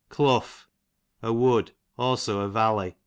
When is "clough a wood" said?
0.09-1.73